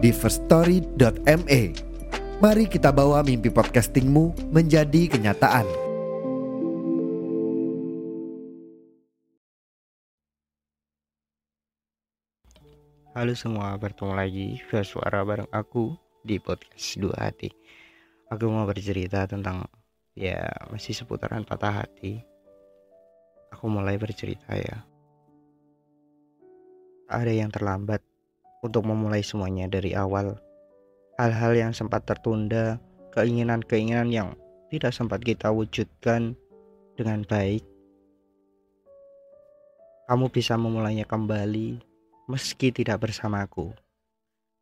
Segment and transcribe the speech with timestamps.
[0.00, 1.62] di firststory.me.
[2.40, 5.68] Mari kita bawa mimpi podcastingmu menjadi kenyataan.
[13.12, 14.48] Halo semua, bertemu lagi
[14.80, 15.92] suara bareng aku
[16.24, 17.52] di podcast Dua Hati.
[18.32, 19.68] Aku mau bercerita tentang
[20.16, 22.24] ya masih seputaran patah hati.
[23.52, 24.80] Aku mulai bercerita ya.
[27.10, 28.00] Ada yang terlambat
[28.60, 30.36] untuk memulai semuanya dari awal.
[31.20, 32.80] Hal-hal yang sempat tertunda,
[33.12, 34.28] keinginan-keinginan yang
[34.72, 36.38] tidak sempat kita wujudkan
[36.96, 37.64] dengan baik.
[40.08, 41.90] Kamu bisa memulainya kembali
[42.30, 43.74] meski tidak bersamaku.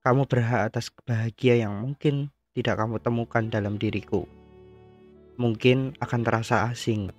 [0.00, 4.24] Kamu berhak atas bahagia yang mungkin tidak kamu temukan dalam diriku.
[5.36, 7.12] Mungkin akan terasa asing,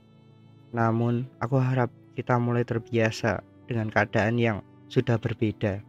[0.74, 4.58] namun aku harap kita mulai terbiasa dengan keadaan yang
[4.90, 5.86] sudah berbeda.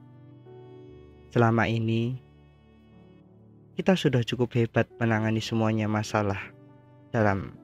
[1.31, 2.19] Selama ini,
[3.78, 6.50] kita sudah cukup hebat menangani semuanya masalah
[7.14, 7.55] dalam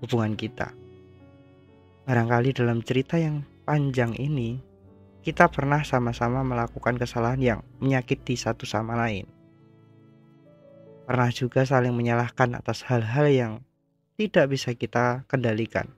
[0.00, 0.72] hubungan kita.
[2.08, 4.56] Barangkali dalam cerita yang panjang ini,
[5.20, 9.28] kita pernah sama-sama melakukan kesalahan yang menyakiti satu sama lain.
[11.04, 13.52] Pernah juga saling menyalahkan atas hal-hal yang
[14.16, 15.92] tidak bisa kita kendalikan.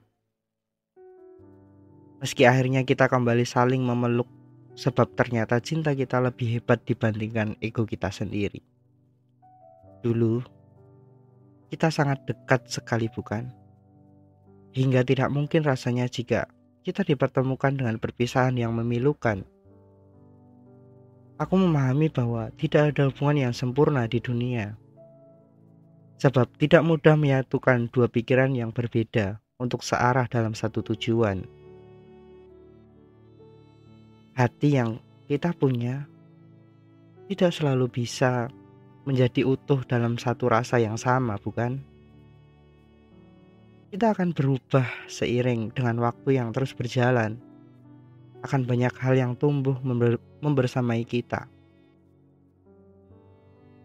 [2.19, 4.27] Meski akhirnya kita kembali saling memeluk
[4.73, 8.65] Sebab ternyata cinta kita lebih hebat dibandingkan ego kita sendiri.
[10.01, 10.41] Dulu,
[11.69, 13.53] kita sangat dekat sekali bukan?
[14.73, 16.49] Hingga tidak mungkin rasanya jika
[16.81, 19.45] kita dipertemukan dengan perpisahan yang memilukan.
[21.37, 24.73] Aku memahami bahwa tidak ada hubungan yang sempurna di dunia.
[26.17, 31.62] Sebab tidak mudah menyatukan dua pikiran yang berbeda untuk searah dalam satu tujuan
[34.33, 34.97] hati yang
[35.29, 36.09] kita punya
[37.29, 38.49] tidak selalu bisa
[39.03, 41.79] menjadi utuh dalam satu rasa yang sama, bukan?
[43.93, 47.37] Kita akan berubah seiring dengan waktu yang terus berjalan.
[48.41, 51.47] Akan banyak hal yang tumbuh member membersamai kita.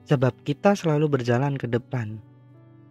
[0.09, 2.19] Sebab kita selalu berjalan ke depan.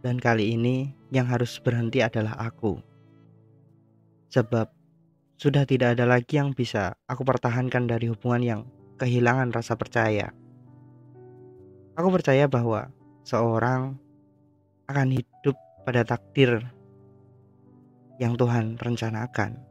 [0.05, 2.77] Dan kali ini yang harus berhenti adalah aku.
[4.29, 4.76] Sebab
[5.37, 8.61] sudah tidak ada lagi yang bisa aku pertahankan dari hubungan yang
[8.97, 10.33] kehilangan rasa percaya.
[11.93, 12.89] Aku percaya bahwa
[13.21, 14.01] seorang
[14.89, 15.53] akan hidup
[15.85, 16.65] pada takdir
[18.17, 19.61] yang Tuhan rencanakan.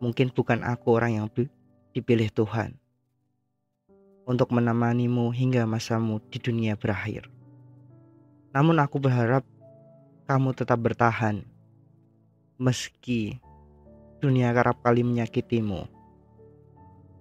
[0.00, 1.26] Mungkin bukan aku orang yang
[1.92, 2.80] dipilih Tuhan
[4.24, 7.28] untuk menemanimu hingga masamu di dunia berakhir.
[8.56, 9.44] Namun aku berharap
[10.24, 11.44] kamu tetap bertahan
[12.56, 13.36] meski
[14.22, 15.82] dunia kerap kali menyakitimu.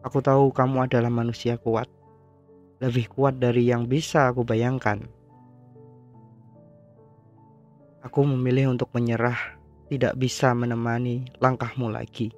[0.05, 1.89] Aku tahu kamu adalah manusia kuat,
[2.77, 5.01] lebih kuat dari yang bisa aku bayangkan.
[8.05, 9.57] Aku memilih untuk menyerah,
[9.89, 12.29] tidak bisa menemani langkahmu lagi.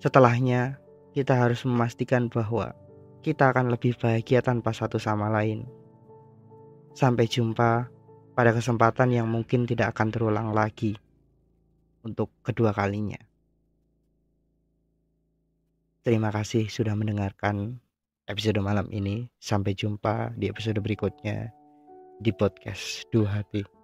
[0.00, 0.80] Setelahnya,
[1.12, 2.72] kita harus memastikan bahwa
[3.20, 5.68] kita akan lebih bahagia tanpa satu sama lain.
[6.96, 7.84] Sampai jumpa
[8.32, 10.96] pada kesempatan yang mungkin tidak akan terulang lagi
[12.04, 13.18] untuk kedua kalinya.
[16.00, 17.76] Terima kasih sudah mendengarkan
[18.24, 19.28] episode malam ini.
[19.36, 21.52] Sampai jumpa di episode berikutnya
[22.20, 23.79] di podcast Dua Hati.